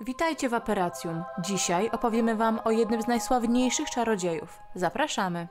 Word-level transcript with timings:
Witajcie 0.00 0.48
w 0.48 0.54
Aperacjum. 0.54 1.24
Dzisiaj 1.40 1.90
opowiemy 1.90 2.36
Wam 2.36 2.60
o 2.64 2.70
jednym 2.70 3.02
z 3.02 3.06
najsławniejszych 3.06 3.90
czarodziejów. 3.90 4.58
Zapraszamy. 4.74 5.48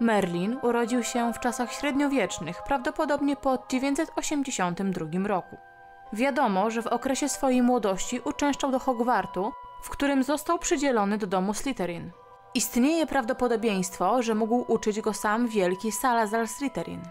Merlin 0.00 0.58
urodził 0.62 1.02
się 1.02 1.32
w 1.32 1.40
czasach 1.40 1.72
średniowiecznych, 1.72 2.62
prawdopodobnie 2.62 3.36
po 3.36 3.58
982 3.68 5.28
roku. 5.28 5.56
Wiadomo, 6.12 6.70
że 6.70 6.82
w 6.82 6.86
okresie 6.86 7.28
swojej 7.28 7.62
młodości 7.62 8.20
uczęszczał 8.24 8.70
do 8.70 8.78
Hogwartu, 8.78 9.52
w 9.82 9.90
którym 9.90 10.22
został 10.22 10.58
przydzielony 10.58 11.18
do 11.18 11.26
domu 11.26 11.54
Slytherin. 11.54 12.10
Istnieje 12.54 13.06
prawdopodobieństwo, 13.06 14.22
że 14.22 14.34
mógł 14.34 14.64
uczyć 14.72 15.00
go 15.00 15.12
sam 15.12 15.48
wielki 15.48 15.92
Salazar 15.92 16.48
Slytherin. 16.48 17.02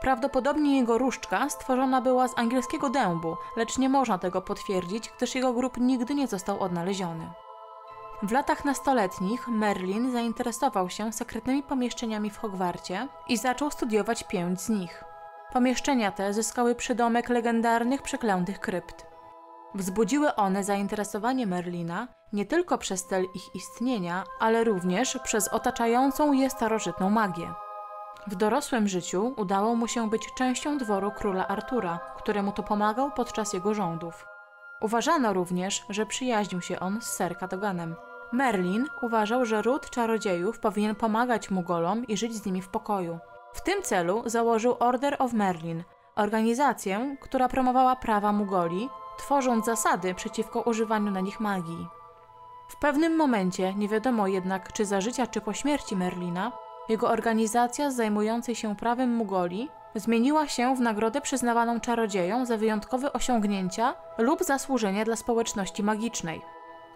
Prawdopodobnie 0.00 0.76
jego 0.76 0.98
różdżka 0.98 1.50
stworzona 1.50 2.00
była 2.00 2.28
z 2.28 2.38
angielskiego 2.38 2.90
dębu, 2.90 3.36
lecz 3.56 3.78
nie 3.78 3.88
można 3.88 4.18
tego 4.18 4.42
potwierdzić, 4.42 5.12
gdyż 5.16 5.34
jego 5.34 5.52
grób 5.52 5.76
nigdy 5.76 6.14
nie 6.14 6.26
został 6.26 6.60
odnaleziony. 6.60 7.30
W 8.22 8.32
latach 8.32 8.64
nastoletnich 8.64 9.48
Merlin 9.48 10.12
zainteresował 10.12 10.90
się 10.90 11.12
sekretnymi 11.12 11.62
pomieszczeniami 11.62 12.30
w 12.30 12.38
Hogwarcie 12.38 13.08
i 13.28 13.36
zaczął 13.36 13.70
studiować 13.70 14.24
pięć 14.24 14.60
z 14.60 14.68
nich. 14.68 15.04
Pomieszczenia 15.52 16.12
te 16.12 16.32
zyskały 16.32 16.74
przydomek 16.74 17.28
legendarnych 17.28 18.02
przeklętych 18.02 18.60
krypt. 18.60 19.06
Wzbudziły 19.74 20.34
one 20.34 20.64
zainteresowanie 20.64 21.46
Merlina 21.46 22.08
nie 22.32 22.46
tylko 22.46 22.78
przez 22.78 23.06
cel 23.06 23.24
ich 23.34 23.54
istnienia, 23.54 24.24
ale 24.40 24.64
również 24.64 25.18
przez 25.24 25.48
otaczającą 25.48 26.32
je 26.32 26.50
starożytną 26.50 27.10
magię. 27.10 27.65
W 28.26 28.34
dorosłym 28.34 28.88
życiu 28.88 29.34
udało 29.36 29.74
mu 29.74 29.88
się 29.88 30.10
być 30.10 30.34
częścią 30.34 30.78
dworu 30.78 31.10
króla 31.10 31.48
Artura, 31.48 31.98
któremu 32.16 32.52
to 32.52 32.62
pomagał 32.62 33.10
podczas 33.10 33.52
jego 33.52 33.74
rządów. 33.74 34.26
Uważano 34.80 35.32
również, 35.32 35.84
że 35.88 36.06
przyjaźnił 36.06 36.60
się 36.60 36.80
on 36.80 37.02
z 37.02 37.04
Ser 37.04 37.38
Cadoganem. 37.38 37.96
Merlin 38.32 38.86
uważał, 39.02 39.44
że 39.44 39.62
ród 39.62 39.90
czarodziejów 39.90 40.58
powinien 40.58 40.94
pomagać 40.94 41.50
Mugolom 41.50 42.06
i 42.06 42.16
żyć 42.16 42.34
z 42.34 42.46
nimi 42.46 42.62
w 42.62 42.68
pokoju. 42.68 43.18
W 43.52 43.60
tym 43.60 43.82
celu 43.82 44.22
założył 44.26 44.76
Order 44.80 45.16
of 45.18 45.32
Merlin, 45.32 45.84
organizację, 46.16 47.16
która 47.20 47.48
promowała 47.48 47.96
prawa 47.96 48.32
Mugoli, 48.32 48.88
tworząc 49.18 49.66
zasady 49.66 50.14
przeciwko 50.14 50.60
używaniu 50.60 51.10
na 51.10 51.20
nich 51.20 51.40
magii. 51.40 51.88
W 52.68 52.76
pewnym 52.76 53.16
momencie, 53.16 53.74
nie 53.74 53.88
wiadomo 53.88 54.26
jednak 54.26 54.72
czy 54.72 54.84
za 54.84 55.00
życia, 55.00 55.26
czy 55.26 55.40
po 55.40 55.52
śmierci 55.52 55.96
Merlina, 55.96 56.52
jego 56.88 57.08
organizacja 57.08 57.90
zajmującej 57.90 58.54
się 58.54 58.76
prawem 58.76 59.14
Mugoli 59.14 59.68
zmieniła 59.94 60.48
się 60.48 60.76
w 60.76 60.80
nagrodę 60.80 61.20
przyznawaną 61.20 61.80
czarodziejom 61.80 62.46
za 62.46 62.56
wyjątkowe 62.56 63.12
osiągnięcia 63.12 63.94
lub 64.18 64.44
zasłużenia 64.44 65.04
dla 65.04 65.16
społeczności 65.16 65.82
magicznej. 65.82 66.42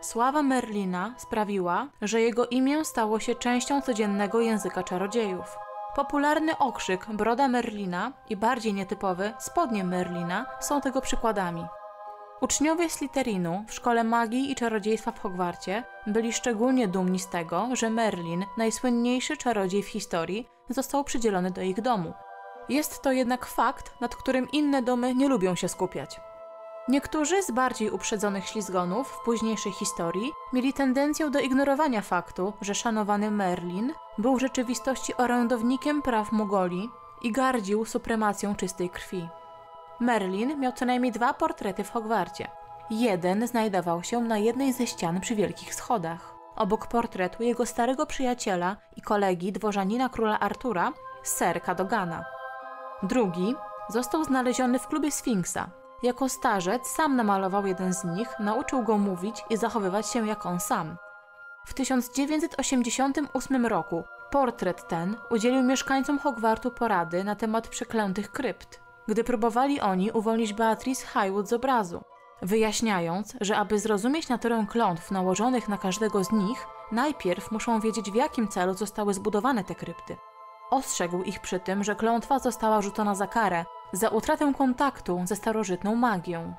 Sława 0.01 0.43
Merlina 0.43 1.15
sprawiła, 1.17 1.89
że 2.03 2.21
jego 2.21 2.47
imię 2.47 2.85
stało 2.85 3.21
się 3.21 3.35
częścią 3.35 3.83
codziennego 3.83 4.41
języka 4.41 4.83
czarodziejów. 4.83 5.57
Popularny 5.97 6.59
okrzyk 6.59 7.07
Broda 7.13 7.49
Merlina 7.49 8.13
i 8.29 8.37
bardziej 8.37 8.75
nietypowy 8.75 9.33
Spodnie 9.39 9.85
Merlina 9.85 10.47
są 10.61 10.81
tego 10.81 11.01
przykładami. 11.01 11.65
Uczniowie 12.41 12.91
Slytherinu 12.91 13.65
w 13.69 13.75
Szkole 13.75 14.05
Magii 14.05 14.53
i 14.53 14.55
Czarodziejstwa 14.55 15.13
w 15.13 15.21
Hogwarcie 15.21 15.85
byli 16.07 16.33
szczególnie 16.33 16.89
dumni 16.89 17.19
z 17.19 17.29
tego, 17.29 17.69
że 17.73 17.91
Merlin, 17.91 18.45
najsłynniejszy 18.57 19.37
czarodziej 19.37 19.83
w 19.83 19.89
historii, 19.89 20.49
został 20.69 21.05
przydzielony 21.05 21.51
do 21.51 21.63
ich 21.63 21.81
domu. 21.81 22.13
Jest 22.69 23.03
to 23.03 23.13
jednak 23.13 23.47
fakt, 23.47 24.01
nad 24.01 24.17
którym 24.17 24.51
inne 24.53 24.83
domy 24.83 25.15
nie 25.15 25.29
lubią 25.29 25.55
się 25.55 25.69
skupiać. 25.69 26.21
Niektórzy 26.89 27.43
z 27.43 27.51
bardziej 27.51 27.91
uprzedzonych 27.91 28.47
ślizgonów 28.47 29.09
w 29.09 29.25
późniejszej 29.25 29.73
historii 29.73 30.33
mieli 30.53 30.73
tendencję 30.73 31.31
do 31.31 31.41
ignorowania 31.41 32.01
faktu, 32.01 32.53
że 32.61 32.75
szanowany 32.75 33.31
Merlin 33.31 33.93
był 34.19 34.37
w 34.37 34.41
rzeczywistości 34.41 35.15
orędownikiem 35.17 36.03
praw 36.03 36.33
Mogoli 36.33 36.91
i 37.23 37.33
gardził 37.33 37.85
supremacją 37.85 38.55
czystej 38.55 38.91
krwi. 38.91 39.29
Merlin 40.01 40.61
miał 40.61 40.73
co 40.73 40.85
najmniej 40.85 41.13
dwa 41.13 41.35
portrety 41.35 41.85
w 41.85 41.91
Hogwarcie. 41.91 42.49
Jeden 42.91 43.47
znajdował 43.47 44.03
się 44.03 44.21
na 44.21 44.39
jednej 44.39 44.73
ze 44.73 44.87
ścian 44.87 45.21
przy 45.21 45.35
wielkich 45.35 45.75
schodach. 45.75 46.35
Obok 46.57 46.87
portretu 46.87 47.43
jego 47.43 47.67
starego 47.67 48.07
przyjaciela 48.07 48.77
i 48.97 49.03
kolegi 49.03 49.53
dworzanina 49.53 50.09
króla 50.09 50.41
Artura, 50.41 50.93
Ser 51.23 51.63
Cadogana. 51.63 52.25
Drugi 53.03 53.55
został 53.89 54.25
znaleziony 54.25 54.79
w 54.79 54.87
klubie 54.87 55.11
Sfinksa. 55.11 55.71
Jako 56.03 56.29
starzec 56.29 56.87
sam 56.87 57.17
namalował 57.17 57.67
jeden 57.67 57.95
z 57.95 58.05
nich, 58.05 58.29
nauczył 58.39 58.83
go 58.83 58.99
mówić 58.99 59.45
i 59.51 59.57
zachowywać 59.57 60.07
się 60.07 60.27
jak 60.27 60.47
on 60.47 60.61
sam. 60.61 60.97
W 61.67 61.75
1988 61.75 63.67
roku 63.67 64.05
portret 64.31 64.89
ten 64.89 65.17
udzielił 65.31 65.63
mieszkańcom 65.63 66.19
Hogwartu 66.19 66.71
porady 66.71 67.25
na 67.25 67.35
temat 67.35 67.69
przeklętych 67.69 68.33
krypt 68.33 68.90
gdy 69.11 69.25
próbowali 69.25 69.81
oni 69.81 70.11
uwolnić 70.11 70.53
Beatrice 70.53 71.07
Highwood 71.07 71.49
z 71.49 71.53
obrazu, 71.53 72.01
wyjaśniając, 72.43 73.35
że 73.41 73.57
aby 73.57 73.79
zrozumieć 73.79 74.29
naturę 74.29 74.67
klątw 74.69 75.11
nałożonych 75.11 75.69
na 75.69 75.79
każdego 75.79 76.25
z 76.25 76.33
nich, 76.33 76.67
najpierw 76.93 77.53
muszą 77.53 77.81
wiedzieć 77.81 78.11
w 78.11 78.15
jakim 78.15 78.49
celu 78.49 78.75
zostały 78.75 79.15
zbudowane 79.15 79.65
te 79.65 79.75
krypty. 79.75 80.17
Ostrzegł 80.71 81.23
ich 81.23 81.41
przy 81.41 81.61
tym, 81.61 81.85
że 81.85 81.97
klątwa 81.97 82.39
została 82.39 82.83
rzucona 82.83 83.15
za 83.15 83.27
karę, 83.27 83.65
za 83.93 84.09
utratę 84.09 84.53
kontaktu 84.59 85.21
ze 85.25 85.37
starożytną 85.37 85.95
magią. 85.95 86.55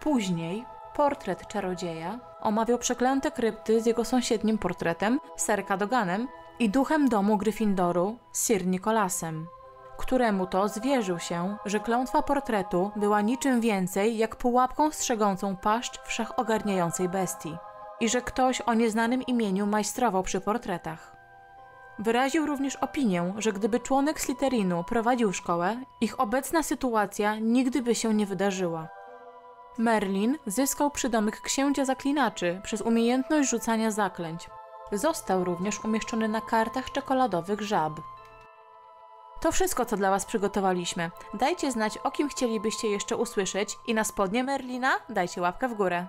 Później 0.00 0.64
portret 0.96 1.48
czarodzieja 1.48 2.18
omawiał 2.40 2.78
przeklęte 2.78 3.30
krypty 3.30 3.82
z 3.82 3.86
jego 3.86 4.04
sąsiednim 4.04 4.58
portretem, 4.58 5.20
Ser 5.36 5.66
Cadoganem 5.66 6.28
i 6.58 6.70
duchem 6.70 7.08
domu 7.08 7.36
Gryffindoru, 7.36 8.16
Sir 8.32 8.66
Nicholasem 8.66 9.46
któremu 9.98 10.46
to 10.46 10.68
zwierzył 10.68 11.18
się, 11.18 11.56
że 11.64 11.80
klątwa 11.80 12.22
portretu 12.22 12.90
była 12.96 13.20
niczym 13.20 13.60
więcej 13.60 14.16
jak 14.16 14.36
pułapką 14.36 14.90
strzegącą 14.90 15.56
paszcz 15.56 16.02
wszechogarniającej 16.02 17.08
bestii 17.08 17.56
i 18.00 18.08
że 18.08 18.22
ktoś 18.22 18.60
o 18.60 18.74
nieznanym 18.74 19.22
imieniu 19.22 19.66
majstrował 19.66 20.22
przy 20.22 20.40
portretach. 20.40 21.16
Wyraził 21.98 22.46
również 22.46 22.76
opinię, 22.76 23.34
że 23.38 23.52
gdyby 23.52 23.80
członek 23.80 24.20
Slytherinu 24.20 24.84
prowadził 24.84 25.32
szkołę, 25.32 25.76
ich 26.00 26.20
obecna 26.20 26.62
sytuacja 26.62 27.36
nigdy 27.38 27.82
by 27.82 27.94
się 27.94 28.14
nie 28.14 28.26
wydarzyła. 28.26 28.88
Merlin 29.78 30.38
zyskał 30.46 30.90
przydomek 30.90 31.40
księcia 31.40 31.84
zaklinaczy 31.84 32.60
przez 32.62 32.80
umiejętność 32.80 33.50
rzucania 33.50 33.90
zaklęć. 33.90 34.50
Został 34.92 35.44
również 35.44 35.84
umieszczony 35.84 36.28
na 36.28 36.40
kartach 36.40 36.92
czekoladowych 36.92 37.60
żab. 37.60 37.92
To 39.40 39.52
wszystko, 39.52 39.84
co 39.84 39.96
dla 39.96 40.10
Was 40.10 40.26
przygotowaliśmy. 40.26 41.10
Dajcie 41.34 41.72
znać, 41.72 41.98
o 41.98 42.10
kim 42.10 42.28
chcielibyście 42.28 42.88
jeszcze 42.88 43.16
usłyszeć 43.16 43.78
i 43.86 43.94
na 43.94 44.04
spodnie 44.04 44.44
Merlina 44.44 44.90
dajcie 45.08 45.40
łapkę 45.40 45.68
w 45.68 45.74
górę. 45.74 46.06